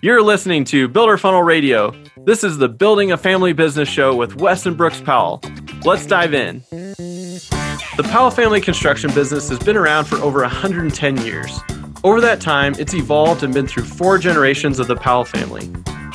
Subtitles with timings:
[0.00, 1.92] You're listening to Builder Funnel Radio.
[2.18, 5.42] This is the Building a Family Business show with Weston Brooks Powell.
[5.84, 6.62] Let's dive in.
[6.70, 11.58] The Powell family construction business has been around for over 110 years.
[12.04, 15.66] Over that time, it's evolved and been through four generations of the Powell family.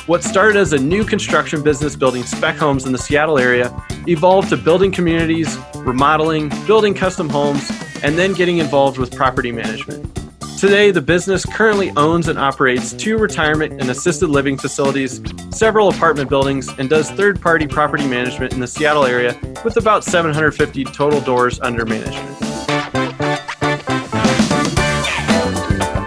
[0.06, 3.70] What started as a new construction business building spec homes in the Seattle area
[4.08, 7.70] evolved to building communities, remodeling, building custom homes,
[8.02, 10.23] and then getting involved with property management.
[10.64, 16.30] Today, the business currently owns and operates two retirement and assisted living facilities, several apartment
[16.30, 21.20] buildings, and does third party property management in the Seattle area with about 750 total
[21.20, 22.30] doors under management.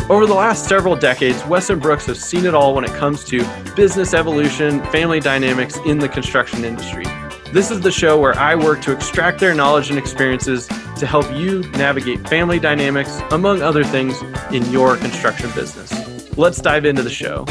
[0.09, 3.23] Over the last several decades, Wes and Brooks have seen it all when it comes
[3.26, 7.05] to business evolution, family dynamics in the construction industry.
[7.53, 10.67] This is the show where I work to extract their knowledge and experiences
[10.98, 16.38] to help you navigate family dynamics, among other things, in your construction business.
[16.38, 17.46] Let's dive into the show.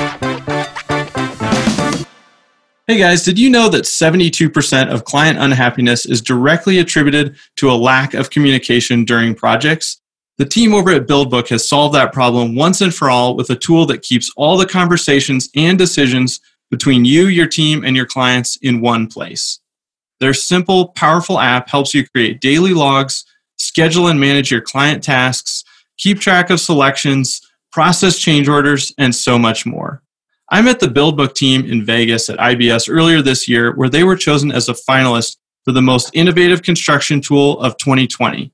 [2.87, 7.75] Hey guys, did you know that 72% of client unhappiness is directly attributed to a
[7.75, 10.01] lack of communication during projects?
[10.39, 13.57] The team over at BuildBook has solved that problem once and for all with a
[13.57, 18.57] tool that keeps all the conversations and decisions between you, your team, and your clients
[18.63, 19.59] in one place.
[20.21, 23.25] Their simple, powerful app helps you create daily logs
[23.77, 25.63] schedule and manage your client tasks,
[25.99, 30.03] keep track of selections, process change orders, and so much more.
[30.51, 34.17] I met the BuildBook team in Vegas at IBS earlier this year, where they were
[34.17, 38.51] chosen as a finalist for the most innovative construction tool of 2020,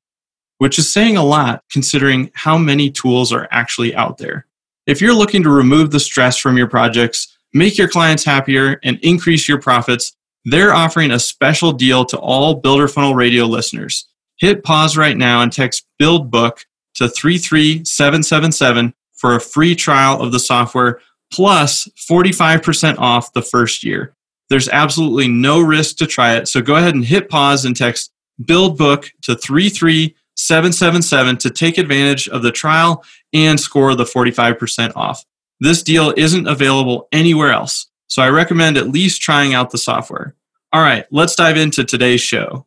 [0.58, 4.46] which is saying a lot considering how many tools are actually out there.
[4.88, 8.98] If you're looking to remove the stress from your projects, make your clients happier, and
[9.04, 14.08] increase your profits, they're offering a special deal to all Builder Funnel Radio listeners
[14.42, 16.64] hit pause right now and text BuildBook
[16.96, 21.00] to 33777 for a free trial of the software
[21.32, 24.16] plus 45% off the first year.
[24.50, 26.48] There's absolutely no risk to try it.
[26.48, 28.10] So go ahead and hit pause and text
[28.42, 35.24] BuildBook to 33777 to take advantage of the trial and score the 45% off.
[35.60, 37.88] This deal isn't available anywhere else.
[38.08, 40.34] So I recommend at least trying out the software.
[40.72, 42.66] All right, let's dive into today's show.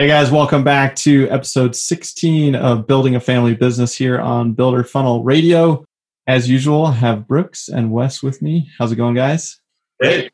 [0.00, 4.82] Hey guys, welcome back to episode 16 of Building a Family Business here on Builder
[4.82, 5.84] Funnel Radio.
[6.26, 8.70] As usual, I have Brooks and Wes with me.
[8.78, 9.60] How's it going, guys?
[10.00, 10.30] Hey.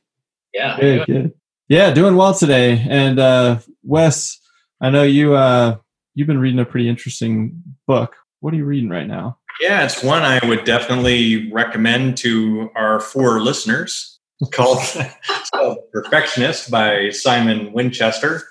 [0.54, 0.78] Yeah.
[0.78, 1.34] Good, good.
[1.66, 2.86] Yeah, doing well today.
[2.88, 4.38] And uh, Wes,
[4.80, 5.78] I know you uh,
[6.14, 8.14] you've been reading a pretty interesting book.
[8.38, 9.38] What are you reading right now?
[9.60, 14.20] Yeah, it's one I would definitely recommend to our four listeners.
[14.38, 18.44] It's called, it's called Perfectionist by Simon Winchester.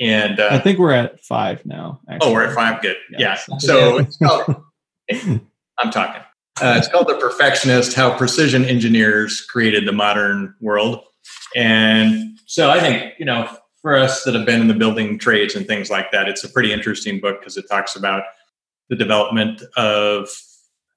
[0.00, 2.00] And uh, I think we're at five now.
[2.08, 2.30] Actually.
[2.30, 2.80] Oh, we're at five.
[2.82, 2.96] Good.
[3.10, 3.38] Yeah.
[3.48, 3.56] yeah.
[3.58, 4.62] So called,
[5.10, 6.22] I'm talking.
[6.60, 11.04] Uh, it's called The Perfectionist How Precision Engineers Created the Modern World.
[11.54, 13.48] And so I think, you know,
[13.80, 16.48] for us that have been in the building trades and things like that, it's a
[16.48, 18.24] pretty interesting book because it talks about
[18.88, 20.28] the development of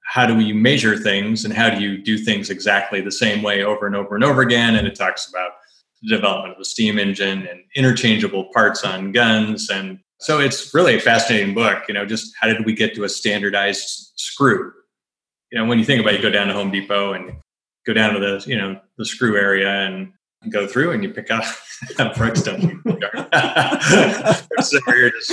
[0.04, 3.62] how do we measure things and how do you do things exactly the same way
[3.62, 4.74] over and over and over again.
[4.74, 5.52] And it talks about
[6.02, 9.70] the development of the steam engine and interchangeable parts on guns.
[9.70, 11.84] And so it's really a fascinating book.
[11.88, 14.72] You know, just how did we get to a standardized screw?
[15.50, 17.32] You know, when you think about it, you go down to Home Depot and
[17.86, 20.12] go down to the, you know, the screw area and
[20.50, 21.44] go through and you pick up
[22.16, 22.60] Brooks don't
[24.60, 25.32] so you're just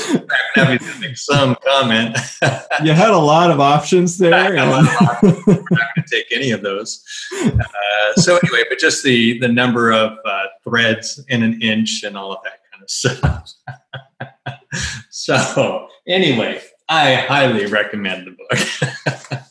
[0.56, 2.18] having to make some comment.
[2.84, 4.54] you had a lot of options there.
[4.54, 7.04] We're not going to take any of those.
[7.44, 12.18] Uh, so anyway, but just the the number of uh, threads in an inch and
[12.18, 13.54] all of that kind of stuff.
[15.10, 19.44] so anyway, I highly recommend the book.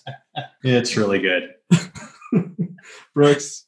[0.62, 1.54] it's really good.
[3.14, 3.64] Brooks.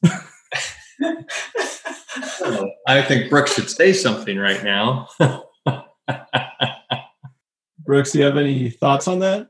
[2.87, 5.07] I think Brooks should say something right now.
[7.85, 9.49] Brooks, do you have any thoughts on that?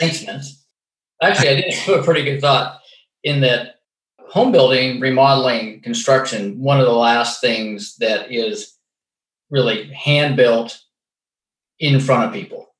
[0.00, 0.42] Thanks, man.
[1.22, 2.80] Actually, I did have a pretty good thought
[3.22, 3.76] in that
[4.28, 8.74] home building, remodeling, construction, one of the last things that is
[9.50, 10.80] really hand built
[11.78, 12.74] in front of people.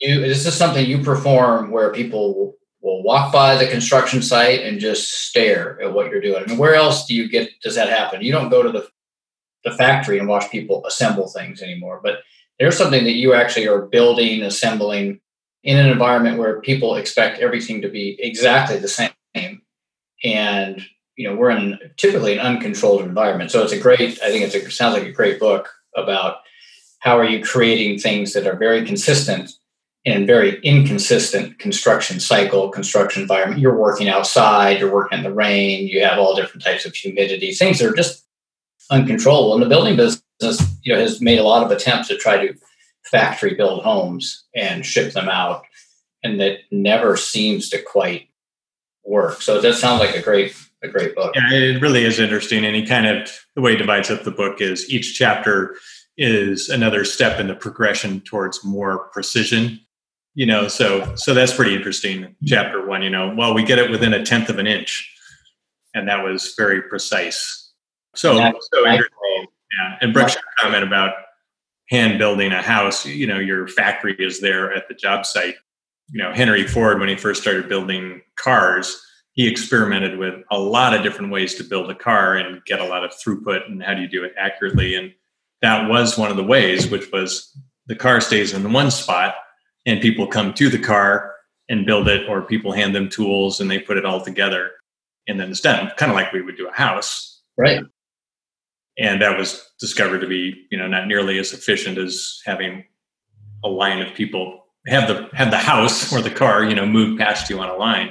[0.00, 2.54] You, this is something you perform where people
[2.86, 6.40] will walk by the construction site and just stare at what you're doing.
[6.42, 8.22] I mean, where else do you get does that happen?
[8.22, 8.88] You don't go to the
[9.64, 12.20] the factory and watch people assemble things anymore, but
[12.60, 15.20] there's something that you actually are building, assembling
[15.64, 19.10] in an environment where people expect everything to be exactly the same.
[20.22, 20.80] And
[21.16, 23.50] you know, we're in typically an uncontrolled environment.
[23.50, 26.36] So it's a great, I think it's a, it sounds like a great book about
[27.00, 29.50] how are you creating things that are very consistent
[30.06, 33.60] in very inconsistent construction cycle, construction environment.
[33.60, 37.52] You're working outside, you're working in the rain, you have all different types of humidity.
[37.52, 38.24] Things are just
[38.88, 39.54] uncontrollable.
[39.54, 40.22] And the building business,
[40.84, 42.54] you know, has made a lot of attempts to try to
[43.10, 45.64] factory build homes and ship them out,
[46.22, 48.28] and that never seems to quite
[49.04, 49.42] work.
[49.42, 50.54] So that sounds like a great
[50.84, 51.34] a great book.
[51.34, 52.64] Yeah, it really is interesting.
[52.64, 55.74] And he kind of the way he divides up the book is each chapter
[56.16, 59.80] is another step in the progression towards more precision.
[60.36, 62.36] You know, so so that's pretty interesting.
[62.44, 65.10] Chapter one, you know, well, we get it within a tenth of an inch,
[65.94, 67.72] and that was very precise.
[68.14, 69.46] So so interesting.
[69.78, 71.14] Yeah, and Brooks' comment about
[71.88, 73.06] hand building a house.
[73.06, 75.54] You know, your factory is there at the job site.
[76.10, 79.02] You know, Henry Ford, when he first started building cars,
[79.32, 82.84] he experimented with a lot of different ways to build a car and get a
[82.84, 84.96] lot of throughput and how do you do it accurately.
[84.96, 85.14] And
[85.62, 87.56] that was one of the ways, which was
[87.86, 89.34] the car stays in one spot
[89.86, 91.32] and people come to the car
[91.68, 94.70] and build it, or people hand them tools and they put it all together.
[95.26, 97.40] And then it's done, kind of like we would do a house.
[97.56, 97.80] Right.
[98.98, 102.84] And that was discovered to be, you know, not nearly as efficient as having
[103.64, 107.18] a line of people have the have the house or the car, you know, move
[107.18, 108.10] past you on a line.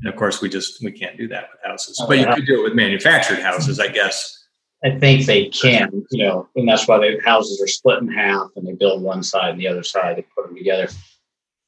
[0.00, 2.46] And of course, we just we can't do that with houses, oh, but you could
[2.46, 4.43] do it with manufactured houses, I guess.
[4.84, 8.50] I think they can, you know, and that's why the houses are split in half,
[8.54, 10.16] and they build one side and the other side.
[10.16, 10.88] They put them together.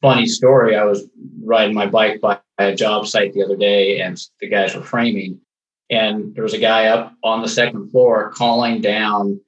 [0.03, 1.09] Funny story: I was
[1.43, 5.41] riding my bike by a job site the other day, and the guys were framing,
[5.89, 9.41] and there was a guy up on the second floor calling down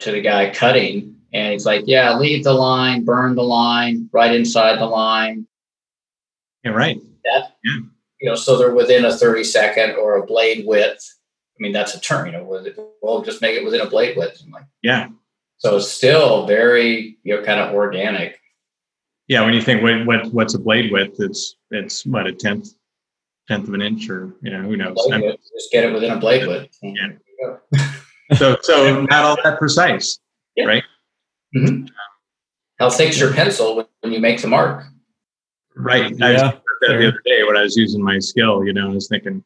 [0.00, 4.34] to the guy cutting, and he's like, "Yeah, leave the line, burn the line, right
[4.34, 5.46] inside the line."
[6.62, 7.00] Yeah, right.
[7.24, 7.80] That yeah
[8.24, 11.13] you know, so they're within a 30 second or a blade width.
[11.56, 13.88] I mean, that's a term, you know, with it, well, just make it within a
[13.88, 14.42] blade width.
[14.44, 15.08] I'm like, yeah.
[15.58, 18.40] So still very, you know, kind of organic.
[19.28, 19.44] Yeah.
[19.44, 22.68] When you think what, what what's a blade width, it's, it's what a tenth,
[23.48, 24.96] tenth of an inch or, you know, who knows?
[24.98, 26.76] Width, just get it within a blade width.
[26.82, 27.12] Yeah.
[28.34, 30.18] so, so not all that precise,
[30.56, 30.64] yeah.
[30.64, 30.84] right?
[31.56, 31.86] Mm-hmm.
[32.80, 34.86] How thick's your pencil when you make the mark?
[35.76, 36.14] Right.
[36.16, 36.54] Yeah
[36.86, 38.64] that the other day when I was using my Skil.
[38.64, 39.44] You know, I was thinking,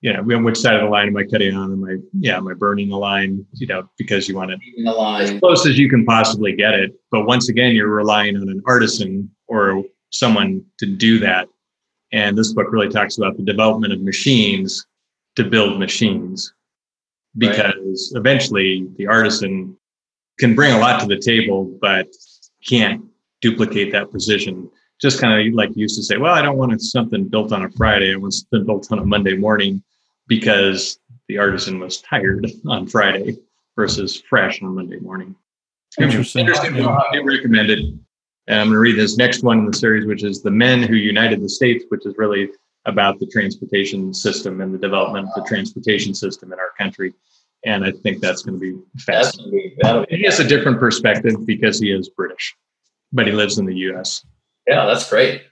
[0.00, 1.72] you know, which side of the line am I cutting on?
[1.72, 3.44] Am I, yeah, am I burning the line?
[3.54, 5.22] You know, because you want it the line.
[5.22, 6.92] as close as you can possibly get it.
[7.10, 11.48] But once again, you're relying on an artisan or someone to do that.
[12.12, 14.86] And this book really talks about the development of machines
[15.34, 16.52] to build machines,
[17.36, 18.20] because right.
[18.20, 19.76] eventually the artisan
[20.38, 22.06] can bring a lot to the table, but
[22.66, 23.02] can't
[23.40, 24.70] duplicate that precision
[25.00, 27.64] just kind of like you used to say, well, I don't want something built on
[27.64, 28.12] a Friday.
[28.12, 29.82] I want something built on a Monday morning
[30.26, 30.98] because
[31.28, 33.38] the artisan was tired on Friday
[33.74, 35.34] versus fresh on Monday morning.
[36.00, 36.46] Interesting.
[36.46, 36.76] Interesting.
[36.76, 36.98] Yeah.
[37.24, 37.98] recommended.
[38.48, 40.82] And I'm going to read this next one in the series, which is The Men
[40.82, 42.50] Who United the States, which is really
[42.84, 47.12] about the transportation system and the development of the transportation system in our country.
[47.64, 49.76] And I think that's going to be fascinating.
[50.08, 52.54] He has a different perspective because he is British,
[53.12, 54.24] but he lives in the US.
[54.66, 55.42] Yeah, that's great.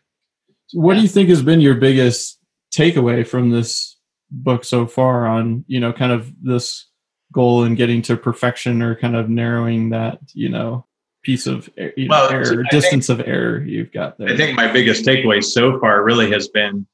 [0.73, 2.39] What do you think has been your biggest
[2.75, 3.97] takeaway from this
[4.31, 6.89] book so far on, you know, kind of this
[7.33, 10.87] goal and getting to perfection or kind of narrowing that, you know,
[11.23, 14.29] piece of you know, well, error, distance think, of error you've got there?
[14.29, 16.87] I think my biggest takeaway so far really has been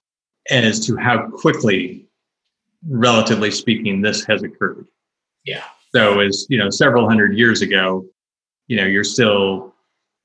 [0.50, 2.06] and as to how quickly,
[2.88, 4.86] relatively speaking, this has occurred.
[5.44, 5.64] Yeah.
[5.94, 8.06] So as, you know, several hundred years ago,
[8.66, 9.69] you know, you're still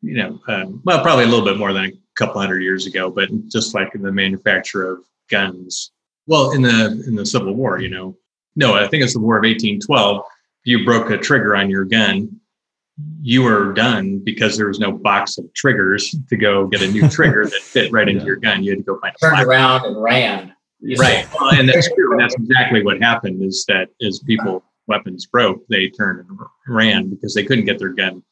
[0.05, 3.09] you know, um, well, probably a little bit more than a couple hundred years ago,
[3.09, 5.91] but just like the manufacture of guns.
[6.27, 8.17] Well, in the in the Civil War, you know,
[8.55, 10.23] no, I think it's the War of 1812.
[10.63, 12.39] You broke a trigger on your gun,
[13.21, 17.09] you were done because there was no box of triggers to go get a new
[17.09, 18.63] trigger that fit right into your gun.
[18.63, 19.15] You had to go find.
[19.15, 20.53] A turned around and ran.
[20.97, 22.11] Right, well, and that's true.
[22.11, 23.41] And that's exactly what happened.
[23.43, 27.89] Is that as people weapons broke, they turned and ran because they couldn't get their
[27.89, 28.23] gun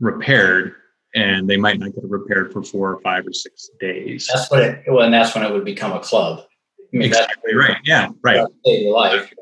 [0.00, 0.74] repaired
[1.14, 4.28] and they might not get it repaired for four or five or six days.
[4.32, 6.44] That's what it, well, and that's when it would become a club.
[6.80, 7.76] I mean, exactly right.
[7.84, 8.46] Yeah, right.
[8.64, 9.32] Your life.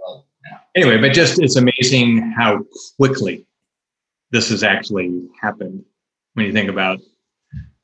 [0.44, 0.58] yeah.
[0.74, 2.60] Anyway, but just it's amazing how
[2.98, 3.46] quickly
[4.30, 5.84] this has actually happened
[6.34, 6.98] when you think about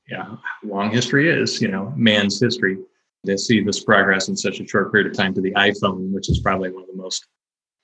[0.08, 2.78] yeah how long history is you know man's history
[3.26, 6.28] to see this progress in such a short period of time to the iPhone which
[6.30, 7.26] is probably one of the most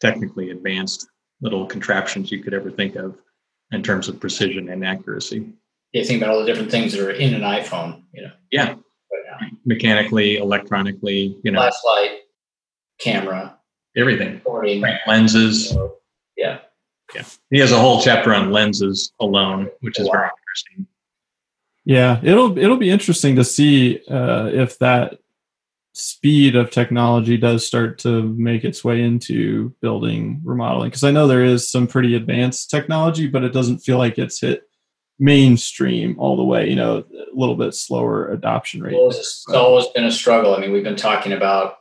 [0.01, 1.07] technically advanced
[1.41, 3.17] little contraptions you could ever think of
[3.73, 5.53] in terms of precision and accuracy
[6.01, 8.33] you think about all the different things that are in an iPhone, you know.
[8.51, 8.75] Yeah.
[9.65, 11.61] Mechanically, electronically, you know.
[11.61, 12.21] Flashlight,
[12.99, 13.59] camera,
[13.97, 14.41] everything.
[14.47, 15.01] Right.
[15.07, 15.71] Lenses.
[15.71, 15.97] So,
[16.37, 16.59] yeah.
[17.15, 17.25] Yeah.
[17.51, 20.13] He has a whole chapter on lenses alone, which is wow.
[20.13, 20.87] very interesting.
[21.85, 25.19] Yeah, it'll it'll be interesting to see uh, if that
[25.93, 31.29] speed of technology does start to make its way into building remodeling because I know
[31.29, 34.65] there is some pretty advanced technology, but it doesn't feel like it's hit
[35.19, 36.69] mainstream all the way.
[36.69, 37.05] You know, a
[37.35, 38.95] little bit slower adoption rate.
[38.95, 40.55] Well, it's always been a struggle.
[40.55, 41.77] I mean, we've been talking about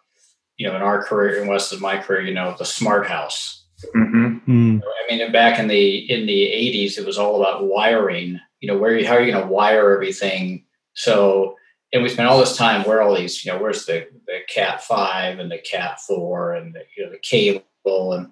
[0.57, 3.65] you know in our career and west of my career, you know, the smart house.
[3.95, 4.51] Mm-hmm.
[4.51, 4.81] Mm.
[4.81, 8.39] I mean, back in the in the '80s, it was all about wiring.
[8.59, 10.65] You know, where how are you going to wire everything?
[10.93, 11.55] So
[11.93, 14.83] and we spent all this time where all these, you know, where's the, the cat
[14.83, 18.31] five and the cat four and the, you know, the cable and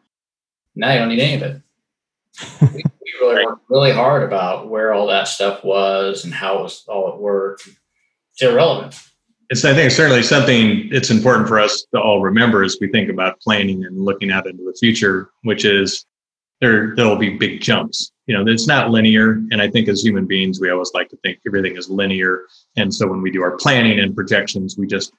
[0.74, 1.62] now you don't need any of it.
[2.74, 2.84] We,
[3.20, 3.46] really right.
[3.46, 7.20] worked really hard about where all that stuff was and how it was all it
[7.20, 7.68] worked.
[8.34, 9.00] It's irrelevant.
[9.50, 12.88] It's I think it's certainly something it's important for us to all remember as we
[12.88, 16.06] think about planning and looking out into the future, which is
[16.62, 18.12] there there'll be big jumps.
[18.28, 19.44] You know, it's not linear.
[19.52, 22.46] And I think as human beings, we always like to think everything is linear.
[22.78, 25.12] And so when we do our planning and projections, we just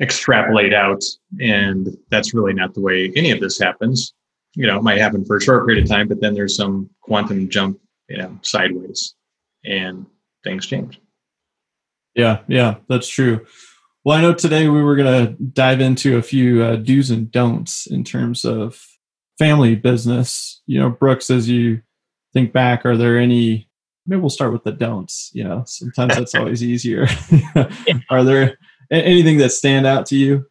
[0.00, 1.02] extrapolate out.
[1.40, 4.14] And that's really not the way any of this happens.
[4.56, 6.90] You know, it might happen for a short period of time, but then there's some
[7.02, 9.14] quantum jump, you know, sideways
[9.64, 10.06] and
[10.42, 11.00] things change.
[12.14, 13.46] Yeah, yeah, that's true.
[14.04, 17.30] Well, I know today we were going to dive into a few uh, do's and
[17.30, 18.82] don'ts in terms of
[19.38, 21.82] family business, you know, Brooks, as you
[22.32, 23.68] think back, are there any?
[24.06, 25.30] Maybe we'll start with the don'ts.
[25.34, 27.06] You know, sometimes that's always easier.
[28.10, 28.58] are there
[28.90, 30.46] anything that stand out to you?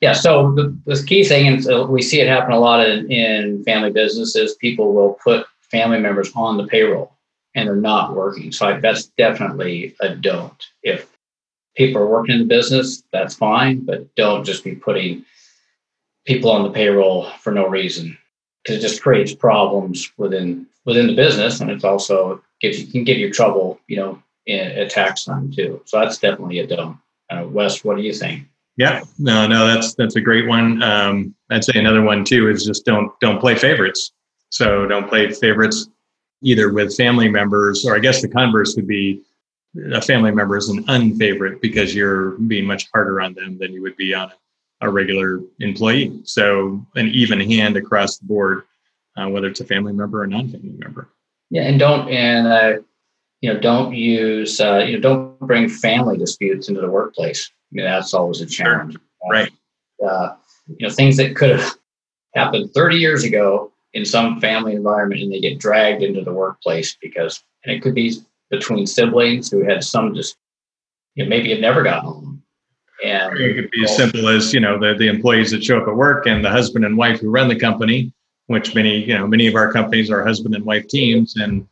[0.00, 0.12] Yeah.
[0.12, 3.90] So the, the key thing, and we see it happen a lot in, in family
[3.90, 4.54] businesses.
[4.54, 7.12] People will put family members on the payroll,
[7.54, 8.52] and they're not working.
[8.52, 10.64] So I, that's definitely a don't.
[10.82, 11.10] If
[11.76, 15.24] people are working in the business, that's fine, but don't just be putting
[16.26, 18.16] people on the payroll for no reason
[18.62, 23.04] because it just creates problems within within the business, and it's also gives you can
[23.04, 25.82] give you trouble, you know, in, at tax time too.
[25.86, 27.02] So that's definitely a dumb.
[27.30, 28.46] Uh, Wes, what do you think?
[28.78, 30.80] Yeah, no, no, that's that's a great one.
[30.84, 34.12] Um, I'd say another one too is just don't don't play favorites.
[34.50, 35.88] So don't play favorites
[36.42, 39.20] either with family members, or I guess the converse would be
[39.92, 43.82] a family member is an unfavorite because you're being much harder on them than you
[43.82, 44.30] would be on
[44.80, 46.20] a regular employee.
[46.22, 48.62] So an even hand across the board,
[49.16, 51.08] uh, whether it's a family member or non-family member.
[51.50, 52.82] Yeah, and don't and uh,
[53.40, 57.50] you know don't use uh, you know don't bring family disputes into the workplace.
[57.70, 58.94] I mean, that's always a challenge.
[58.94, 59.30] Sure.
[59.30, 59.52] Right.
[60.04, 60.34] Uh,
[60.68, 61.74] you know things that could have
[62.34, 66.96] happened 30 years ago in some family environment, and they get dragged into the workplace
[67.00, 68.20] because and it could be
[68.50, 70.36] between siblings who had some just
[71.14, 72.42] you know, maybe have never gotten along
[73.04, 75.88] and it could be as simple as you know the, the employees that show up
[75.88, 78.12] at work and the husband and wife who run the company,
[78.46, 81.66] which many you know many of our companies are husband and wife teams, and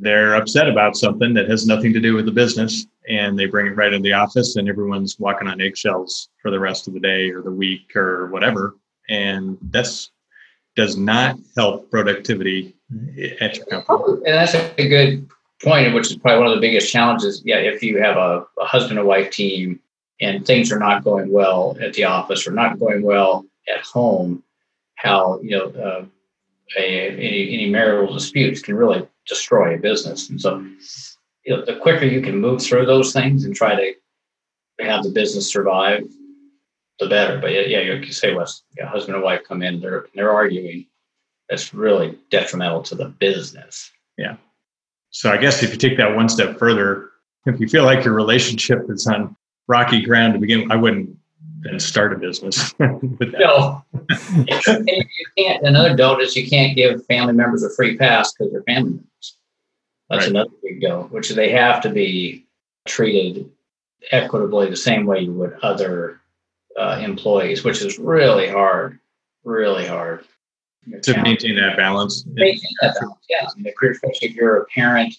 [0.00, 3.66] they're upset about something that has nothing to do with the business, and they bring
[3.66, 7.00] it right into the office, and everyone's walking on eggshells for the rest of the
[7.00, 8.76] day or the week or whatever,
[9.08, 10.10] and that's
[10.76, 12.74] does not help productivity
[13.40, 14.22] at your company.
[14.26, 15.28] And that's a good
[15.62, 17.42] point, which is probably one of the biggest challenges.
[17.44, 19.80] Yeah, if you have a, a husband and wife team
[20.20, 24.42] and things are not going well at the office or not going well at home,
[24.96, 26.04] how you know uh,
[26.76, 30.28] a, any, any marital disputes can really destroy a business.
[30.30, 30.58] And so,
[31.44, 33.94] you know, the quicker you can move through those things and try to
[34.84, 36.04] have the business survive,
[36.98, 37.40] the better.
[37.40, 40.86] But yeah, you can say, well, yeah, husband and wife come in, they're they're arguing.
[41.48, 43.90] That's really detrimental to the business.
[44.16, 44.36] Yeah.
[45.10, 47.10] So I guess if you take that one step further,
[47.46, 50.70] if you feel like your relationship is on rocky ground to begin.
[50.70, 51.16] I wouldn't
[51.64, 53.84] then start a business No.
[54.46, 54.58] you
[55.36, 58.90] can't, another don't is you can't give family members a free pass because they're family
[58.90, 59.38] members.
[60.10, 60.30] That's right.
[60.30, 62.46] another big don't, which they have to be
[62.86, 63.50] treated
[64.12, 66.20] equitably the same way you would other
[66.78, 68.98] uh, employees, which is really hard,
[69.44, 70.24] really hard.
[71.02, 72.26] To maintain that balance.
[72.26, 73.46] Maintain that balance, yeah.
[73.48, 75.14] I mean, especially if you're a parent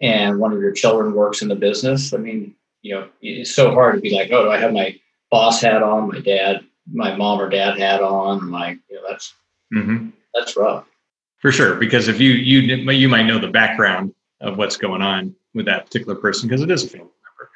[0.00, 3.72] and one of your children works in the business, I mean, you know, it's so
[3.72, 4.98] hard to be like, oh, do I have my
[5.32, 6.60] boss hat on, my dad,
[6.92, 8.48] my mom or dad hat on?
[8.48, 9.34] My, you know, that's
[9.74, 10.10] mm-hmm.
[10.32, 10.84] that's rough.
[11.38, 15.34] For sure, because if you you you might know the background of what's going on
[15.54, 17.50] with that particular person because it is a family member.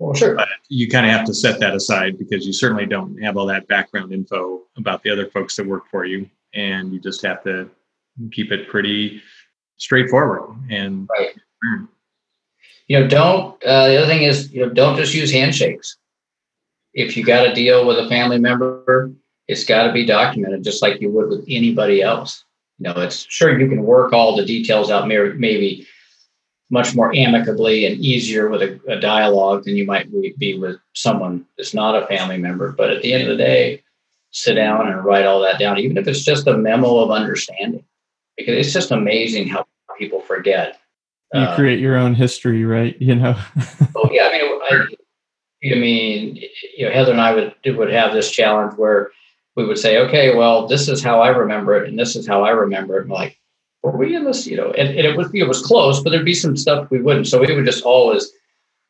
[0.00, 0.34] Well, sure.
[0.34, 3.46] But you kind of have to set that aside because you certainly don't have all
[3.46, 7.44] that background info about the other folks that work for you, and you just have
[7.44, 7.70] to
[8.32, 9.22] keep it pretty
[9.76, 11.08] straightforward and.
[11.16, 11.36] Right
[12.88, 13.62] you know, don't.
[13.62, 15.97] Uh, the other thing is, you know, don't just use handshakes.
[16.94, 19.12] If you got to deal with a family member,
[19.46, 22.44] it's got to be documented, just like you would with anybody else.
[22.78, 25.86] You know, it's sure you can work all the details out, maybe
[26.70, 31.44] much more amicably and easier with a, a dialogue than you might be with someone
[31.56, 32.72] that's not a family member.
[32.72, 33.82] But at the end of the day,
[34.30, 37.84] sit down and write all that down, even if it's just a memo of understanding,
[38.36, 39.66] because it's just amazing how
[39.98, 40.78] people forget.
[41.32, 43.00] You uh, create your own history, right?
[43.00, 43.36] You know.
[43.96, 44.86] oh yeah, I mean, I,
[45.64, 46.40] I mean,
[46.76, 49.10] you know, Heather and I would would have this challenge where
[49.56, 52.44] we would say, okay, well, this is how I remember it, and this is how
[52.44, 53.02] I remember it.
[53.02, 53.36] And like,
[53.82, 54.46] were we in this?
[54.46, 57.00] You know, and, and it was it was close, but there'd be some stuff we
[57.00, 57.26] wouldn't.
[57.26, 58.30] So we would just always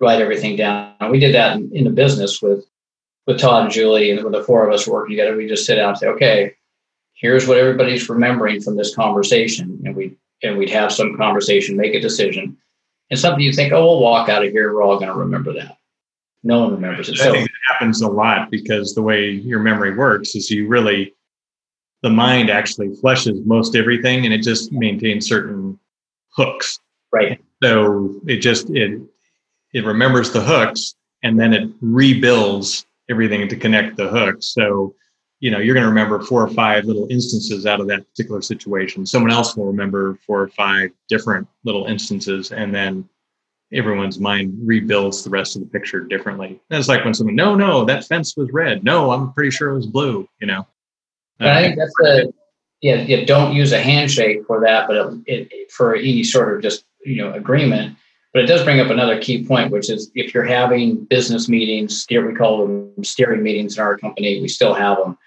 [0.00, 0.94] write everything down.
[1.00, 2.64] And we did that in, in the business with
[3.26, 5.76] with Todd and Julie, and when the four of us working together, we just sit
[5.76, 6.54] down and say, okay,
[7.14, 11.94] here's what everybody's remembering from this conversation, and we and we'd have some conversation, make
[11.94, 12.56] a decision,
[13.10, 15.52] and something you think, oh, we'll walk out of here, we're all going to remember
[15.54, 15.78] that.
[16.42, 17.20] No one remembers it.
[17.20, 20.68] I so, think it happens a lot because the way your memory works is you
[20.68, 21.14] really,
[22.02, 25.78] the mind actually fleshes most everything, and it just maintains certain
[26.30, 26.78] hooks.
[27.12, 27.42] Right.
[27.62, 29.00] So it just it
[29.74, 34.46] it remembers the hooks, and then it rebuilds everything to connect the hooks.
[34.54, 34.94] So,
[35.40, 38.42] you know, you're going to remember four or five little instances out of that particular
[38.42, 39.06] situation.
[39.06, 43.08] Someone else will remember four or five different little instances, and then
[43.72, 46.60] everyone's mind rebuilds the rest of the picture differently.
[46.70, 48.84] And it's like when someone, no, no, that fence was red.
[48.84, 50.28] No, I'm pretty sure it was blue.
[50.40, 50.66] You know.
[51.40, 52.32] I think that's the
[52.80, 53.24] yeah, yeah.
[53.24, 54.96] Don't use a handshake for that, but
[55.26, 57.96] it, it, for any sort of just you know agreement
[58.32, 62.06] but it does bring up another key point, which is if you're having business meetings,
[62.10, 65.18] we call them steering meetings in our company, we still have them,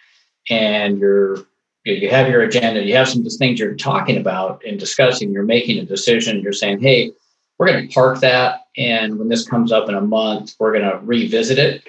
[0.49, 1.37] and you're
[1.83, 5.79] you have your agenda, you have some things you're talking about and discussing, you're making
[5.79, 7.11] a decision, you're saying, hey,
[7.61, 10.89] we're going to park that, and when this comes up in a month, we're going
[10.89, 11.83] to revisit it.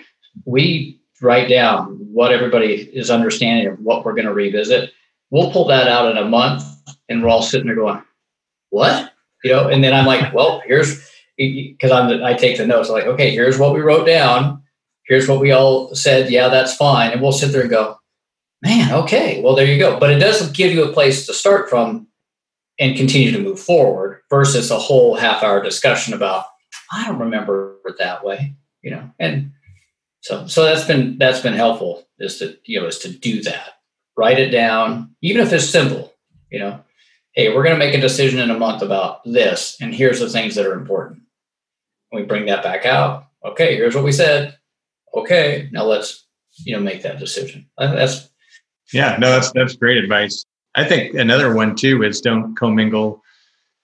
[0.44, 4.92] We write down what everybody is understanding of what we're going to revisit.
[5.30, 6.62] We'll pull that out in a month,
[7.08, 8.02] and we're all sitting there going,
[8.68, 9.12] what?
[9.42, 12.90] you know, and then I'm like, well, here's because I'm the, I take the notes.
[12.90, 14.62] I'm like, okay, here's what we wrote down.
[15.06, 16.30] Here's what we all said.
[16.30, 17.12] Yeah, that's fine.
[17.12, 17.96] And we'll sit there and go,
[18.62, 19.98] man, okay, well, there you go.
[19.98, 22.06] But it doesn't give you a place to start from
[22.82, 26.46] and continue to move forward versus a whole half hour discussion about,
[26.90, 29.52] I don't remember it that way, you know, and
[30.20, 33.70] so, so that's been, that's been helpful is to, you know, is to do that,
[34.16, 36.12] write it down, even if it's simple,
[36.50, 36.80] you know,
[37.34, 40.28] hey, we're going to make a decision in a month about this, and here's the
[40.28, 41.22] things that are important.
[42.12, 43.28] we bring that back out.
[43.44, 44.58] Okay, here's what we said.
[45.14, 46.26] Okay, now let's
[46.58, 47.68] you know make that decision.
[47.78, 48.28] That's
[48.92, 50.44] yeah, no, that's that's great advice.
[50.74, 53.22] I think another one too is don't commingle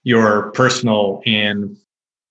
[0.03, 1.77] your personal and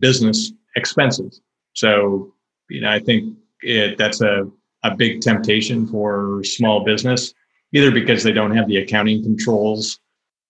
[0.01, 1.41] business expenses.
[1.75, 2.33] So
[2.71, 4.51] you know, I think it, that's a
[4.85, 7.35] a big temptation for small business,
[7.73, 9.99] either because they don't have the accounting controls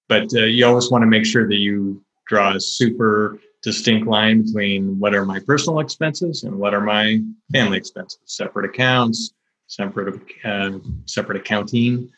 [0.08, 4.42] but uh, you always want to make sure that you draw a super distinct line
[4.42, 7.20] between what are my personal expenses and what are my
[7.52, 9.32] family expenses separate accounts
[9.66, 12.10] separate uh, separate accounting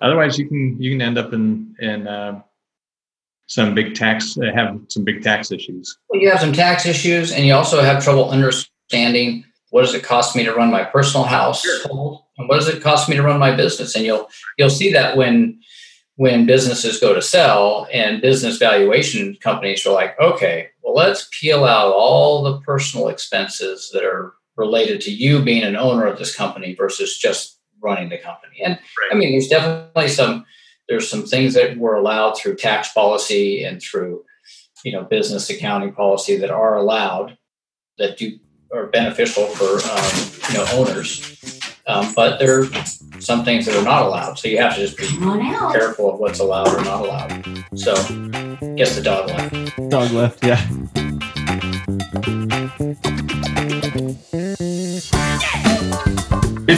[0.00, 2.40] otherwise you can you can end up in in uh,
[3.46, 5.96] some big tax uh, have some big tax issues.
[6.08, 10.04] Well, you have some tax issues and you also have trouble understanding what does it
[10.04, 13.38] cost me to run my personal household and what does it cost me to run
[13.38, 13.94] my business?
[13.94, 14.28] And you'll
[14.58, 15.60] you'll see that when
[16.16, 21.64] when businesses go to sell and business valuation companies are like, okay, well, let's peel
[21.64, 26.34] out all the personal expenses that are related to you being an owner of this
[26.34, 28.60] company versus just running the company.
[28.64, 29.10] And right.
[29.12, 30.44] I mean, there's definitely some
[30.88, 34.24] there's some things that were allowed through tax policy and through
[34.84, 37.36] you know business accounting policy that are allowed
[37.98, 38.38] that do
[38.72, 41.60] are beneficial for um, you know owners.
[41.88, 42.64] Um, but there are
[43.20, 44.38] some things that are not allowed.
[44.40, 45.06] So you have to just be
[45.72, 47.64] careful of what's allowed or not allowed.
[47.76, 47.94] So,
[48.74, 49.90] guess the dog left.
[49.90, 51.15] Dog left, yeah.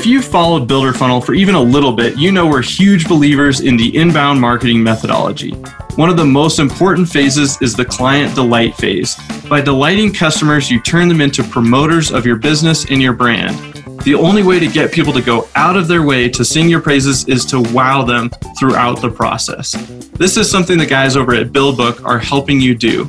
[0.09, 3.77] You've followed Builder Funnel for even a little bit, you know we're huge believers in
[3.77, 5.51] the inbound marketing methodology.
[5.97, 9.16] One of the most important phases is the client delight phase.
[9.51, 13.85] By delighting customers, you turn them into promoters of your business and your brand.
[14.09, 16.81] The only way to get people to go out of their way to sing your
[16.81, 19.73] praises is to wow them throughout the process.
[20.14, 23.05] This is something the guys over at BuildBook are helping you do.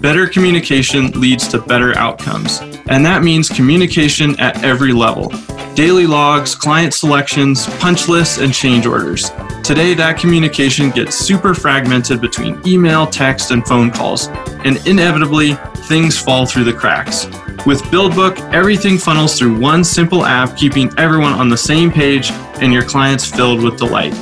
[0.00, 5.32] Better communication leads to better outcomes, and that means communication at every level
[5.74, 9.32] daily logs, client selections, punch lists, and change orders.
[9.64, 14.28] Today, that communication gets super fragmented between email, text, and phone calls,
[14.64, 15.54] and inevitably,
[15.88, 17.26] things fall through the cracks.
[17.66, 22.70] With BuildBook, everything funnels through one simple app, keeping everyone on the same page and
[22.70, 24.12] your clients filled with delight.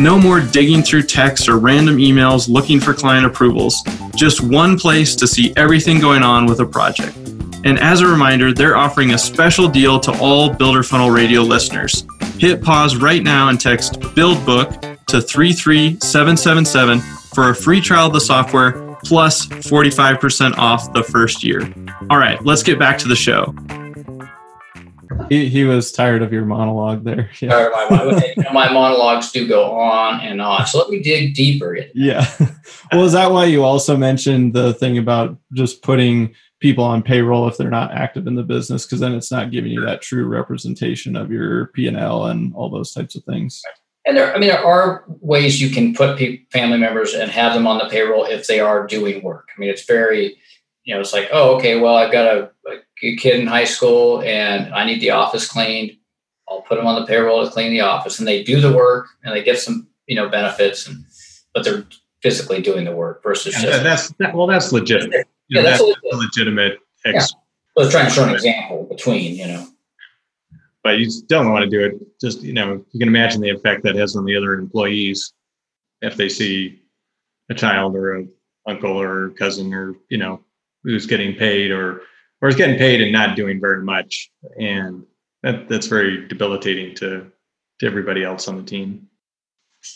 [0.00, 3.82] No more digging through texts or random emails looking for client approvals.
[4.14, 7.14] Just one place to see everything going on with a project.
[7.64, 12.06] And as a reminder, they're offering a special deal to all Builder Funnel Radio listeners.
[12.38, 17.00] Hit pause right now and text BuildBook to 33777
[17.34, 21.60] for a free trial of the software plus 45% off the first year.
[22.10, 23.54] All right, let's get back to the show.
[25.28, 27.30] He, he was tired of your monologue there.
[27.40, 27.68] Yeah.
[27.90, 30.66] My, my, monologues do go on and on.
[30.66, 31.78] So let me dig deeper.
[31.94, 32.26] Yeah.
[32.92, 37.48] Well, is that why you also mentioned the thing about just putting people on payroll
[37.48, 38.86] if they're not active in the business?
[38.86, 42.54] Because then it's not giving you that true representation of your P and L and
[42.54, 43.60] all those types of things.
[44.06, 46.20] And there, I mean, there are ways you can put
[46.52, 49.48] family members and have them on the payroll if they are doing work.
[49.54, 50.36] I mean, it's very,
[50.84, 52.50] you know, it's like, oh, okay, well, I've got a,
[53.02, 55.96] a kid in high school and I need the office cleaned.
[56.48, 59.08] I'll put them on the payroll to clean the office, and they do the work
[59.24, 61.04] and they get some, you know, benefits, and
[61.52, 61.84] but they're
[62.22, 65.26] physically doing the work versus yeah, just that's that, well, that's legitimate.
[65.48, 66.78] You know, that's, that's a legitimate.
[67.04, 67.82] Ex- yeah.
[67.82, 69.66] Was trying to show an example between, you know
[70.86, 72.20] but you don't want to do it.
[72.20, 75.32] Just you know, you can imagine the effect that has on the other employees
[76.00, 76.80] if they see
[77.50, 78.26] a child or a
[78.68, 80.44] uncle or cousin or you know
[80.84, 82.02] who's getting paid or
[82.40, 85.02] or is getting paid and not doing very much, and
[85.42, 87.32] that that's very debilitating to
[87.80, 89.08] to everybody else on the team.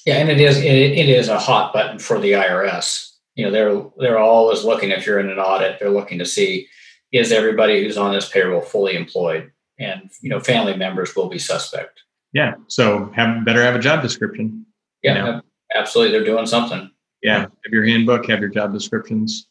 [0.05, 3.13] Yeah, and it is it, it is a hot button for the IRS.
[3.37, 6.67] You know, they're they're always looking if you're in an audit, they're looking to see
[7.13, 11.39] is everybody who's on this payroll fully employed and you know family members will be
[11.39, 12.03] suspect.
[12.33, 14.67] Yeah, so have better have a job description.
[15.03, 15.43] Yeah, you know?
[15.75, 16.17] absolutely.
[16.17, 16.91] They're doing something.
[17.23, 19.49] Yeah, have your handbook, have your job descriptions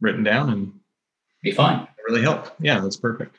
[0.00, 0.72] written down, and
[1.42, 1.86] be fine.
[2.06, 2.54] Really help.
[2.60, 3.36] Yeah, that's perfect.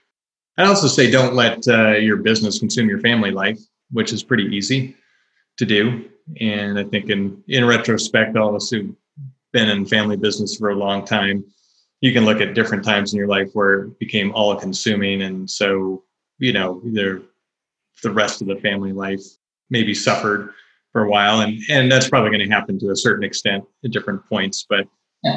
[0.57, 3.59] I'd also say don't let uh, your business consume your family life,
[3.91, 4.95] which is pretty easy
[5.57, 6.05] to do.
[6.39, 8.93] And I think in in retrospect, all of us who've
[9.51, 11.43] been in family business for a long time,
[12.01, 15.49] you can look at different times in your life where it became all consuming, and
[15.49, 16.03] so
[16.39, 17.21] you know, their
[18.01, 19.21] the rest of the family life
[19.69, 20.53] maybe suffered
[20.91, 23.91] for a while, and and that's probably going to happen to a certain extent at
[23.91, 24.65] different points.
[24.67, 24.87] But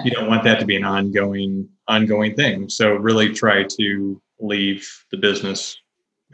[0.04, 2.68] you don't want that to be an ongoing ongoing thing.
[2.68, 5.76] So really try to leave the business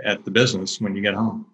[0.04, 1.46] at the business when you get home.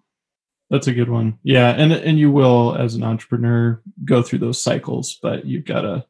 [0.69, 1.39] That's a good one.
[1.43, 5.81] Yeah, and and you will as an entrepreneur go through those cycles, but you've got
[5.81, 6.05] to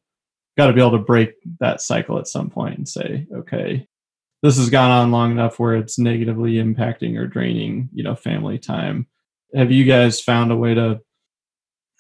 [0.58, 3.88] got to be able to break that cycle at some point and say, okay,
[4.42, 8.60] this has gone on long enough where it's negatively impacting or draining, you know, family
[8.60, 9.08] time.
[9.56, 11.02] Have you guys found a way to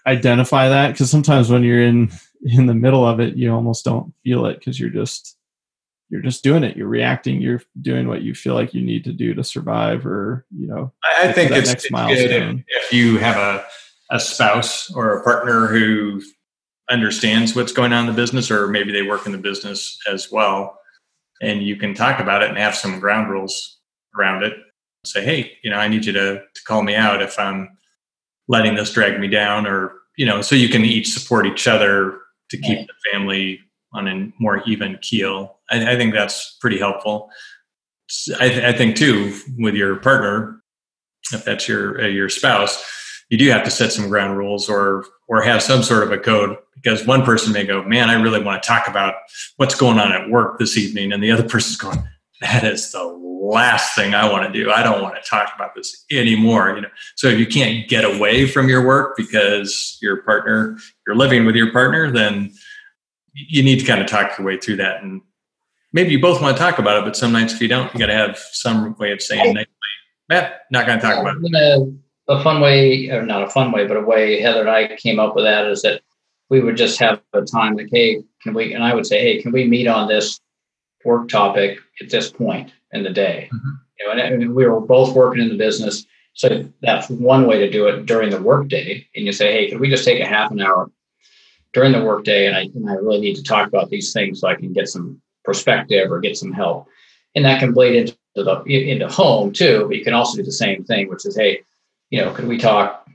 [0.05, 0.91] identify that?
[0.91, 2.11] Because sometimes when you're in
[2.43, 5.37] in the middle of it, you almost don't feel it because you're just
[6.09, 6.77] you're just doing it.
[6.77, 7.41] You're reacting.
[7.41, 10.91] You're doing what you feel like you need to do to survive, or you know.
[11.19, 13.65] I think it's, it's good if, if you have a
[14.11, 16.21] a spouse or a partner who
[16.91, 20.31] understands what's going on in the business, or maybe they work in the business as
[20.31, 20.77] well
[21.41, 23.79] and you can talk about it and have some ground rules
[24.17, 24.53] around it.
[25.05, 27.77] Say, hey, you know, I need you to, to call me out if I'm
[28.47, 32.19] letting this drag me down, or you know, so you can each support each other
[32.49, 32.87] to keep right.
[32.87, 33.59] the family
[33.93, 35.59] on a more even keel.
[35.69, 37.29] I, I think that's pretty helpful.
[38.39, 40.61] I, th- I, think too with your partner,
[41.33, 42.83] if that's your uh, your spouse,
[43.29, 46.17] you do have to set some ground rules or or have some sort of a
[46.17, 49.15] code because one person may go, "Man, I really want to talk about
[49.57, 52.03] what's going on at work this evening," and the other person's going,
[52.41, 54.71] "That is the last thing I want to do.
[54.71, 58.05] I don't want to talk about this anymore." You know, so if you can't get
[58.05, 62.51] away from your work because your partner, you're living with your partner, then
[63.33, 65.21] you need to kind of talk your way through that and
[65.91, 67.99] maybe you both want to talk about it, but some nights if you don't, you
[67.99, 69.57] got to have some way of saying,
[70.29, 71.93] Matt, not going to talk about it
[72.27, 75.19] a fun way, or not a fun way, but a way Heather and I came
[75.19, 76.01] up with that is that
[76.49, 78.73] we would just have a time like, hey, can we?
[78.73, 80.39] And I would say, hey, can we meet on this
[81.03, 83.49] work topic at this point in the day?
[83.53, 83.69] Mm-hmm.
[83.99, 87.59] You know, and, and we were both working in the business, so that's one way
[87.59, 89.07] to do it during the workday.
[89.15, 90.91] And you say, hey, can we just take a half an hour
[91.73, 92.47] during the workday?
[92.47, 94.89] And I and I really need to talk about these things so I can get
[94.89, 96.87] some perspective or get some help.
[97.35, 99.85] And that can bleed into the into home too.
[99.87, 101.61] But you can also do the same thing, which is, hey,
[102.09, 103.07] you know, could we talk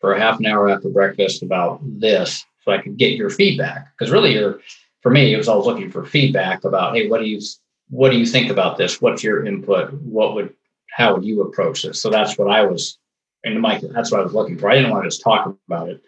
[0.00, 3.88] for a half an hour after breakfast about this so I could get your feedback?
[3.96, 4.60] Because really, you're
[5.02, 7.40] for me, it was always looking for feedback about, hey, what do you
[7.88, 9.00] what do you think about this?
[9.00, 9.92] What's your input?
[9.94, 10.54] What would
[10.90, 12.00] how would you approach this?
[12.00, 12.98] So that's what I was,
[13.44, 14.70] and Mike, that's what I was looking for.
[14.70, 16.02] I didn't want to just talk about it.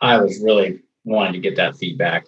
[0.00, 2.26] I was really wanting to get that feedback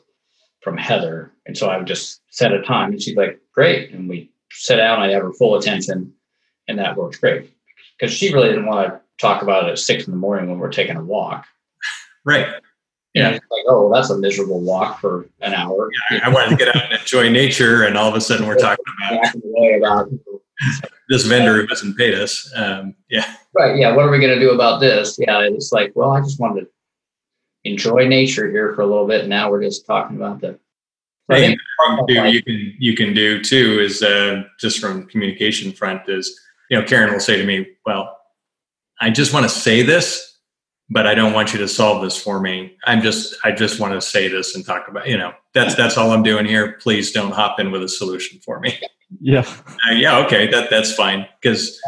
[0.61, 4.09] from Heather, and so I would just set a time, and she'd like, "Great," and
[4.09, 5.01] we sit down.
[5.01, 6.15] I'd have her full attention,
[6.69, 7.51] and that worked great
[7.99, 10.59] because she really didn't want to talk about it at six in the morning when
[10.59, 11.47] we're taking a walk.
[12.25, 12.47] Right.
[13.15, 13.31] Yeah.
[13.31, 15.91] You know, like, oh, that's a miserable walk for an hour.
[16.11, 18.57] Yeah, I wanted to get out and enjoy nature, and all of a sudden we're
[18.57, 19.35] talking about,
[19.77, 20.11] about
[21.09, 22.51] this vendor who hasn't paid us.
[22.57, 23.35] Um, yeah.
[23.55, 23.77] Right.
[23.77, 23.95] Yeah.
[23.95, 25.19] What are we going to do about this?
[25.19, 25.41] Yeah.
[25.41, 26.69] It's like, well, I just wanted to
[27.65, 29.21] enjoy nature here for a little bit.
[29.21, 30.59] And now we're just talking about the.
[31.29, 31.57] Hey,
[32.09, 36.79] do, you can you can do too is uh, just from communication front is you
[36.79, 38.19] know Karen will say to me, well,
[39.03, 40.39] I just want to say this,
[40.89, 42.77] but I don't want you to solve this for me.
[42.85, 45.99] I'm just I just want to say this and talk about you know that's that's
[45.99, 46.79] all I'm doing here.
[46.81, 48.79] Please don't hop in with a solution for me.
[49.21, 49.41] Yeah.
[49.87, 50.17] Uh, yeah.
[50.21, 50.47] Okay.
[50.47, 51.79] That that's fine because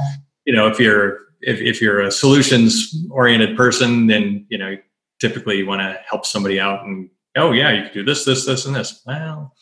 [0.44, 4.76] you know if you're if if you're a solutions oriented person, then you know
[5.20, 8.44] typically you want to help somebody out and oh yeah you can do this this
[8.44, 9.54] this and this well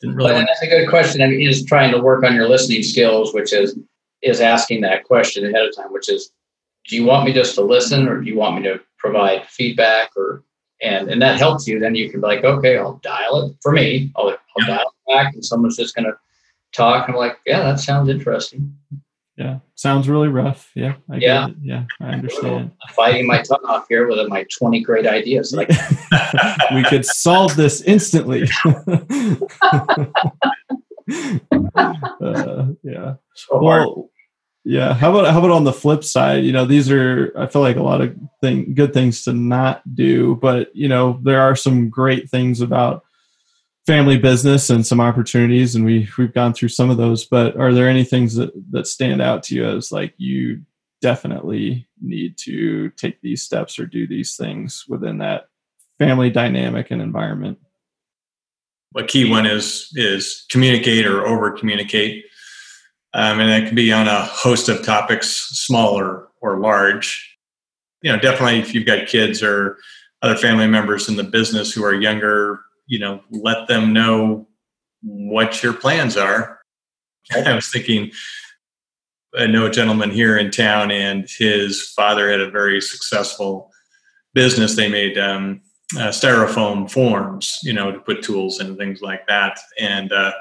[0.00, 2.48] didn't really well, that's a good question i mean is trying to work on your
[2.48, 3.78] listening skills which is
[4.22, 6.30] is asking that question ahead of time which is
[6.90, 10.10] do you want me just to listen or do you want me to provide feedback
[10.16, 10.42] or
[10.82, 13.72] and and that helps you then you can be like okay i'll dial it for
[13.72, 14.66] me i'll, I'll yeah.
[14.66, 16.14] dial it back and someone's just going to
[16.74, 18.76] talk and i'm like yeah that sounds interesting.
[19.36, 21.48] Yeah sounds really rough yeah I yeah.
[21.62, 22.72] yeah i understand.
[22.86, 25.70] I'm fighting my tongue off here with my 20 great ideas like
[26.74, 28.46] we could solve this instantly.
[32.20, 33.14] Uh, yeah.
[33.34, 34.09] So well
[34.64, 34.94] yeah.
[34.94, 36.44] How about how about on the flip side?
[36.44, 39.82] You know these are i feel like a lot of thing good things to not
[39.94, 43.04] do but you know there are some great things about
[43.86, 47.72] family business and some opportunities and we we've gone through some of those but are
[47.72, 50.60] there any things that that stand out to you as like you
[51.00, 55.48] definitely need to take these steps or do these things within that
[55.98, 57.58] family dynamic and environment?
[58.96, 62.24] A key one is is communicate or over communicate
[63.14, 67.36] um, and it can be on a host of topics smaller or large.
[68.02, 69.76] You know definitely if you've got kids or
[70.22, 74.48] other family members in the business who are younger you know let them know
[75.02, 76.60] what your plans are.
[77.32, 78.10] I was thinking
[79.38, 83.70] i know a gentleman here in town and his father had a very successful
[84.34, 84.76] business.
[84.76, 85.60] They made um,
[85.96, 89.58] uh, styrofoam forms you know to put tools and things like that.
[89.78, 90.32] And uh,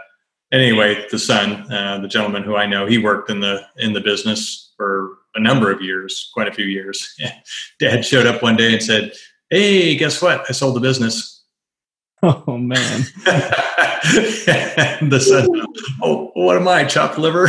[0.52, 4.02] anyway the son uh, the gentleman who i know he worked in the in the
[4.02, 7.16] business for a number of years quite a few years
[7.80, 9.12] dad showed up one day and said
[9.50, 11.40] hey guess what i sold the business
[12.22, 13.06] Oh man.
[15.10, 15.48] the son,
[16.02, 17.48] oh, what am I, chopped liver?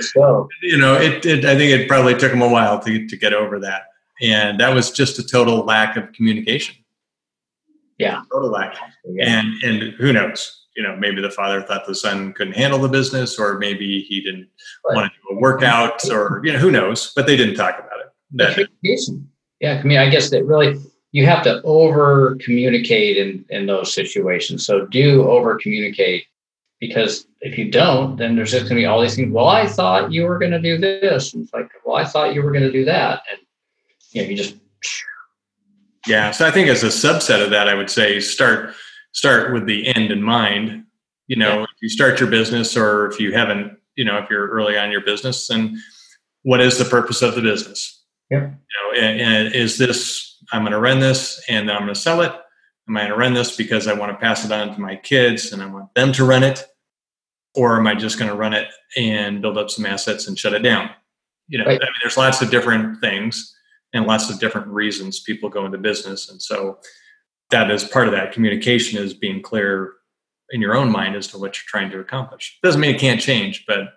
[0.00, 0.48] so.
[0.62, 3.32] You know, it, it, I think it probably took him a while to, to get
[3.32, 3.82] over that.
[4.20, 6.76] And that was just a total lack of communication.
[7.96, 8.22] Yeah.
[8.30, 8.76] Total lack.
[9.04, 9.40] Yeah.
[9.40, 10.57] And, and who knows?
[10.78, 14.20] You know, maybe the father thought the son couldn't handle the business, or maybe he
[14.20, 14.46] didn't
[14.86, 14.94] right.
[14.94, 17.12] want to do a workout, or, you know, who knows?
[17.16, 18.12] But they didn't talk about it.
[18.34, 19.28] That, communication.
[19.58, 19.80] Yeah.
[19.80, 20.78] I mean, I guess that really,
[21.10, 24.64] you have to over communicate in, in those situations.
[24.64, 26.26] So do over communicate
[26.78, 29.32] because if you don't, then there's just going to be all these things.
[29.32, 31.34] Well, I thought you were going to do this.
[31.34, 33.22] And it's like, well, I thought you were going to do that.
[33.32, 33.40] And,
[34.12, 34.54] you know, you just.
[36.06, 36.30] Yeah.
[36.30, 38.74] So I think as a subset of that, I would say start,
[39.12, 40.84] start with the end in mind.
[41.26, 41.62] You know, yeah.
[41.64, 44.90] if you start your business or if you haven't, you know, if you're early on
[44.90, 45.80] your business, then
[46.42, 48.02] what is the purpose of the business?
[48.30, 48.38] Yeah.
[48.38, 52.00] You know, and, and is this I'm going to run this and I'm going to
[52.00, 52.32] sell it.
[52.88, 54.96] Am I going to run this because I want to pass it on to my
[54.96, 56.64] kids and I want them to run it?
[57.54, 60.54] Or am I just going to run it and build up some assets and shut
[60.54, 60.90] it down?
[61.48, 61.80] You know, right.
[61.80, 63.54] I mean, there's lots of different things
[63.92, 66.30] and lots of different reasons people go into business.
[66.30, 66.78] And so
[67.50, 69.94] that is part of that communication is being clear
[70.50, 72.58] in your own mind as to what you're trying to accomplish.
[72.62, 73.88] Doesn't mean it can't change, but at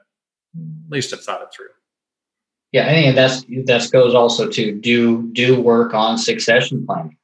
[0.89, 1.67] least have thought it through.
[2.71, 7.17] Yeah, I think that's that goes also to do do work on succession planning.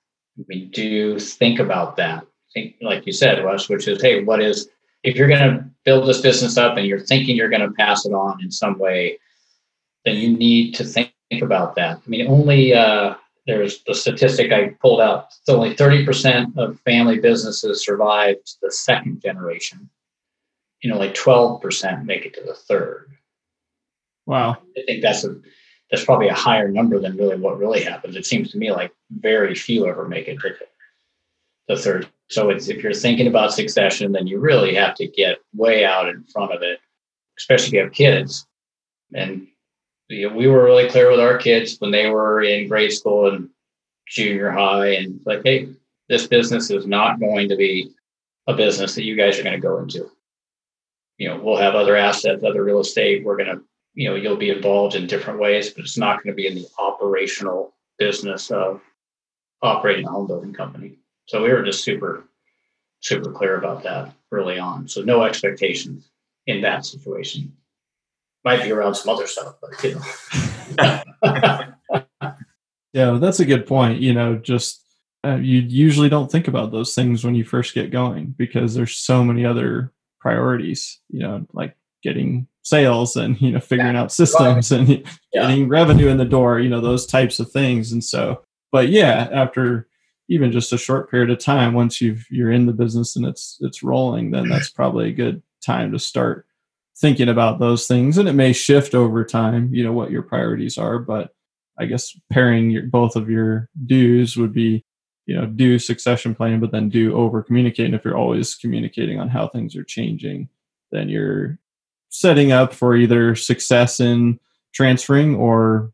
[0.48, 2.26] We do think about that.
[2.54, 4.70] Think like you said, Russ, which is hey, what is
[5.04, 8.06] if you're going to build this business up and you're thinking you're going to pass
[8.06, 9.20] it on in some way,
[10.04, 11.98] then you need to think about that.
[12.06, 13.16] I mean, only uh,
[13.48, 15.30] there's the statistic I pulled out.
[15.40, 19.90] It's only 30% of family businesses survive to the second generation.
[20.82, 23.10] You know, like 12% make it to the third.
[24.26, 24.58] Wow.
[24.78, 25.38] I think that's a
[25.90, 28.18] that's probably a higher number than really what really happens.
[28.18, 30.54] It seems to me like very few ever make it to
[31.70, 32.10] the third.
[32.30, 36.10] So it's if you're thinking about succession, then you really have to get way out
[36.10, 36.80] in front of it,
[37.40, 38.46] especially if you have kids.
[39.14, 39.48] And
[40.10, 43.50] we were really clear with our kids when they were in grade school and
[44.08, 45.70] junior high, and like, hey,
[46.08, 47.92] this business is not going to be
[48.48, 50.10] a business that you guys are going to go into.
[51.18, 53.26] You know, we'll have other assets, other real estate.
[53.26, 53.64] We're going to
[53.98, 56.54] you know you'll be involved in different ways but it's not going to be in
[56.54, 58.80] the operational business of
[59.62, 61.00] operating a home building company.
[61.26, 62.26] So we were just super,
[63.02, 64.88] super clear about that early on.
[64.88, 66.10] So no expectations
[66.46, 67.54] in that situation.
[68.48, 69.96] Might be around some other stuff, but you
[70.80, 71.02] know.
[72.94, 74.00] yeah, that's a good point.
[74.00, 74.86] You know, just
[75.26, 78.96] uh, you usually don't think about those things when you first get going because there's
[78.96, 81.00] so many other priorities.
[81.10, 84.02] You know, like getting sales and you know figuring yeah.
[84.02, 84.80] out systems right.
[84.80, 84.90] and
[85.34, 85.42] yeah.
[85.42, 86.60] getting revenue in the door.
[86.60, 87.92] You know, those types of things.
[87.92, 89.90] And so, but yeah, after
[90.30, 93.58] even just a short period of time, once you've you're in the business and it's
[93.60, 96.47] it's rolling, then that's probably a good time to start
[97.00, 98.18] thinking about those things.
[98.18, 99.74] And it may shift over time.
[99.74, 101.32] You know what your priorities are, but
[101.78, 104.84] I guess pairing your, both of your do's would be
[105.28, 109.20] you know do succession planning but then do over communicate and if you're always communicating
[109.20, 110.50] on how things are changing
[110.92, 111.60] then you're
[112.10, 114.40] setting up for either success in
[114.74, 115.92] transferring or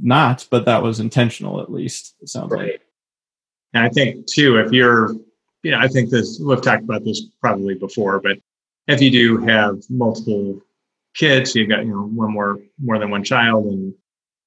[0.00, 2.72] not but that was intentional at least it sounds right.
[2.72, 2.80] like
[3.74, 5.12] and i think too if you're
[5.62, 8.38] you know i think this we've talked about this probably before but
[8.88, 10.60] if you do have multiple
[11.14, 13.94] kids you've got you know one more more than one child and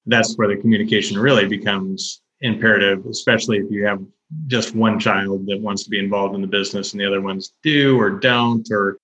[0.05, 4.01] that's where the communication really becomes imperative, especially if you have
[4.47, 7.53] just one child that wants to be involved in the business and the other ones
[7.63, 8.97] do or don't, or,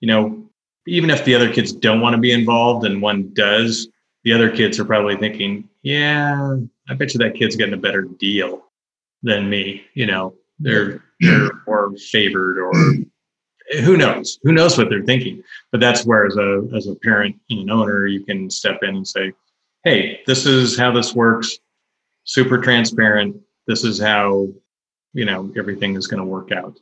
[0.00, 0.44] you know,
[0.86, 3.88] even if the other kids don't want to be involved and one does,
[4.24, 6.56] the other kids are probably thinking, yeah,
[6.88, 8.64] I bet you that kid's getting a better deal
[9.22, 9.84] than me.
[9.94, 12.72] You know, they're, they're more favored or
[13.84, 17.36] who knows who knows what they're thinking but that's where as a as a parent
[17.50, 19.32] and an owner you can step in and say
[19.84, 21.58] hey this is how this works
[22.30, 23.36] super transparent.
[23.66, 24.48] This is how
[25.12, 26.78] you know everything is going to work out,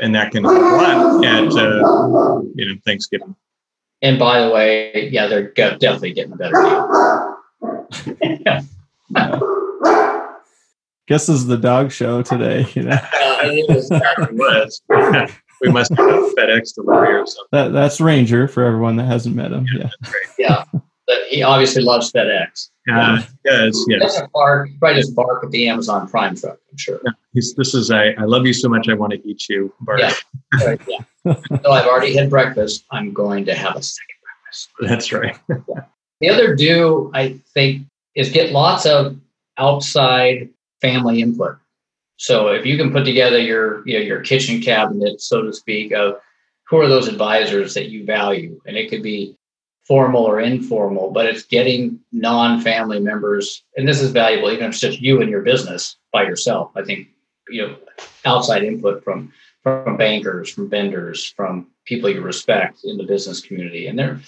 [0.00, 3.34] and that can help a lot at uh, you know Thanksgiving.
[4.00, 7.36] And by the way, yeah, they're definitely getting a better deal.
[8.20, 8.62] yeah.
[11.08, 12.66] Guess this is the dog show today.
[12.74, 12.98] You know,
[14.32, 14.82] was.
[15.60, 17.48] we must have a FedEx delivery or something.
[17.52, 19.66] That, that's Ranger for everyone that hasn't met him.
[19.74, 19.90] Yeah,
[20.38, 20.64] yeah.
[20.72, 20.80] yeah
[21.28, 22.70] he obviously loves FedEx.
[22.86, 24.00] Yeah, yes, yes.
[24.00, 26.58] Doesn't bark, probably just bark at the Amazon Prime truck.
[26.70, 27.00] I'm sure.
[27.04, 27.12] Yeah,
[27.56, 28.88] this is I, I love you so much.
[28.88, 29.72] I want to eat you.
[29.80, 30.00] Bark.
[30.00, 30.14] Yeah,
[30.64, 30.98] right, yeah.
[31.62, 32.84] so I've already had breakfast.
[32.90, 34.70] I'm going to have a second breakfast.
[34.80, 35.38] That's right.
[35.48, 35.84] yeah.
[36.20, 39.16] The other do I think is get lots of
[39.56, 41.56] outside family input.
[42.18, 45.92] So if you can put together your you know, your kitchen cabinet, so to speak,
[45.92, 46.20] of
[46.68, 49.36] who are those advisors that you value, and it could be
[49.86, 54.80] formal or informal, but it's getting non-family members, and this is valuable even if it's
[54.80, 56.72] just you and your business by yourself.
[56.76, 57.08] I think
[57.48, 57.76] you know
[58.24, 63.86] outside input from from bankers, from vendors, from people you respect in the business community,
[63.86, 64.20] and there,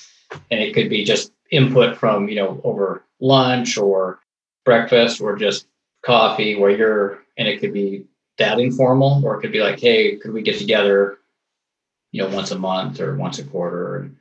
[0.50, 4.20] and it could be just input from you know over lunch or
[4.64, 5.66] breakfast or just
[6.04, 8.04] coffee where you're, and it could be
[8.36, 11.18] that informal, or it could be like, hey, could we get together,
[12.12, 14.16] you know, once a month or once a quarter and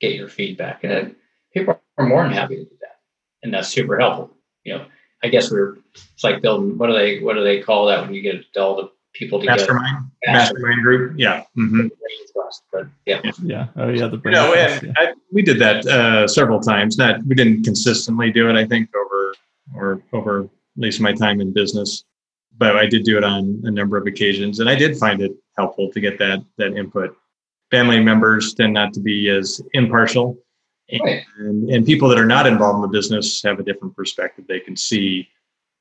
[0.00, 0.82] get your feedback.
[0.82, 1.14] And
[1.52, 2.98] people are more than happy to do that.
[3.42, 4.36] And that's super helpful.
[4.64, 4.86] You know,
[5.22, 8.12] I guess we're, it's like building, what do they, what do they call that when
[8.12, 9.60] you get all the people together?
[9.60, 11.14] Mastermind, mastermind group.
[11.16, 11.44] Yeah.
[11.56, 11.88] Mm-hmm.
[12.72, 13.20] But yeah.
[13.42, 13.68] Yeah.
[13.76, 14.08] Oh yeah.
[14.08, 14.92] The brain you know, trust, yeah.
[14.96, 16.98] I, we did that uh, several times.
[16.98, 19.34] Not, we didn't consistently do it, I think over,
[19.76, 22.04] or over at least my time in business,
[22.56, 25.32] but I did do it on a number of occasions and I did find it
[25.56, 27.16] helpful to get that, that input
[27.70, 30.38] family members tend not to be as impartial.
[31.00, 31.22] Right.
[31.38, 34.44] And, and people that are not involved in the business have a different perspective.
[34.46, 35.28] They can see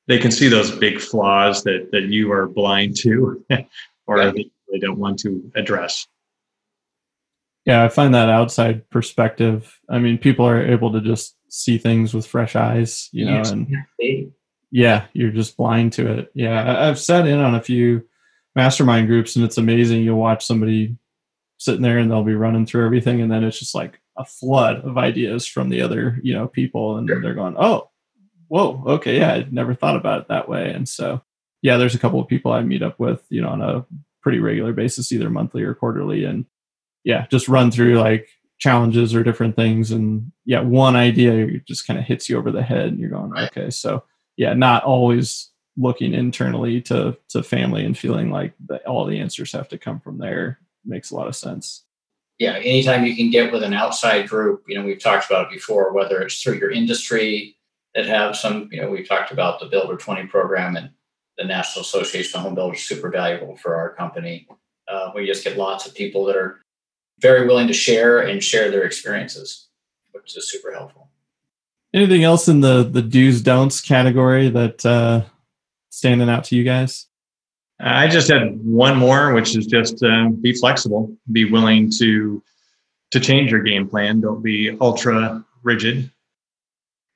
[0.08, 3.46] they can see those big flaws that that you are blind to
[4.08, 4.34] or right.
[4.72, 6.08] they don't want to address.
[7.66, 9.80] Yeah, I find that outside perspective.
[9.90, 13.68] I mean, people are able to just see things with fresh eyes, you know, and
[14.74, 16.32] yeah, you're just blind to it.
[16.34, 18.04] Yeah, I've sat in on a few
[18.56, 20.02] mastermind groups, and it's amazing.
[20.02, 20.98] You'll watch somebody
[21.60, 24.84] sitting there and they'll be running through everything and then it's just like a flood
[24.84, 27.90] of ideas from the other you know people and they're going oh
[28.50, 31.22] whoa okay yeah i never thought about it that way and so
[31.62, 33.86] yeah there's a couple of people i meet up with you know on a
[34.22, 36.46] pretty regular basis either monthly or quarterly and
[37.06, 38.28] yeah just run through like
[38.60, 42.62] challenges or different things and yeah one idea just kind of hits you over the
[42.62, 44.04] head and you're going okay so
[44.38, 49.52] yeah not always looking internally to to family and feeling like that all the answers
[49.52, 51.86] have to come from there makes a lot of sense.
[52.40, 55.54] Yeah, anytime you can get with an outside group, you know, we've talked about it
[55.54, 57.56] before, whether it's through your industry
[57.94, 60.90] that have some, you know, we've talked about the Builder 20 program and
[61.38, 64.48] the National Association of Home Builders, super valuable for our company.
[64.88, 66.60] Uh, we just get lots of people that are
[67.20, 69.70] very willing to share and share their experiences,
[70.12, 71.10] which is super helpful.
[71.94, 75.24] Anything else in the the do's don'ts category that uh,
[75.90, 77.08] standing out to you guys?
[77.80, 82.42] I just had one more, which is just uh, be flexible, be willing to
[83.12, 84.22] to change your game plan.
[84.22, 86.10] Don't be ultra rigid.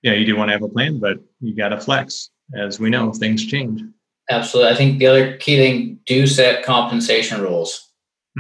[0.04, 2.30] Yeah, you do want to have a plan, but you got to flex.
[2.56, 3.82] As we know, things change.
[4.30, 4.72] Absolutely.
[4.72, 7.90] I think the other key thing: do set compensation rules.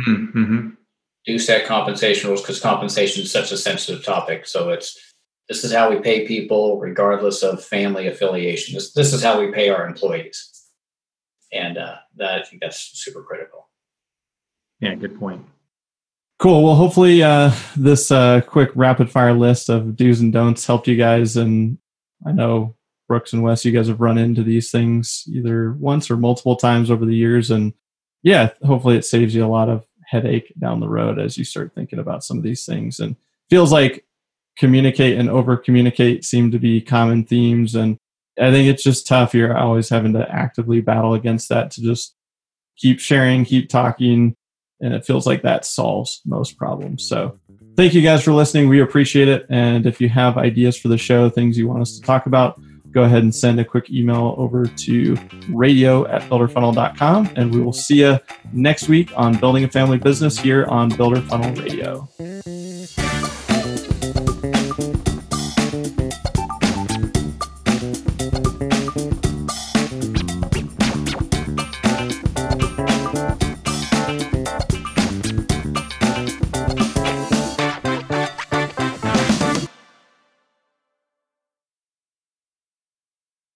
[0.07, 0.69] Mm-hmm.
[1.25, 4.47] Do set compensation rules because compensation is such a sensitive topic.
[4.47, 4.97] So it's
[5.49, 8.75] this is how we pay people, regardless of family affiliation.
[8.75, 10.57] This this is how we pay our employees
[11.51, 13.69] and uh, that I think that's super critical.
[14.79, 15.45] Yeah, good point.
[16.39, 16.63] Cool.
[16.63, 20.95] Well, hopefully, uh, this uh, quick rapid fire list of do's and don'ts helped you
[20.95, 21.35] guys.
[21.35, 21.79] And
[22.25, 22.75] I know
[23.07, 26.91] Brooks and Wes, you guys have run into these things either once or multiple times
[26.91, 27.49] over the years.
[27.49, 27.73] And
[28.21, 31.73] yeah, hopefully, it saves you a lot of headache down the road as you start
[31.73, 32.99] thinking about some of these things.
[32.99, 33.15] And
[33.49, 34.05] feels like
[34.57, 37.75] communicate and over communicate seem to be common themes.
[37.75, 37.97] And
[38.39, 39.33] I think it's just tough.
[39.33, 42.15] You're always having to actively battle against that to just
[42.77, 44.35] keep sharing, keep talking,
[44.79, 47.07] and it feels like that solves most problems.
[47.07, 47.39] So,
[47.75, 48.69] thank you guys for listening.
[48.69, 49.45] We appreciate it.
[49.49, 52.59] And if you have ideas for the show, things you want us to talk about,
[52.91, 55.17] go ahead and send a quick email over to
[55.49, 57.31] radio at builderfunnel.com.
[57.35, 58.19] And we will see you
[58.53, 62.07] next week on Building a Family Business here on Builder Funnel Radio.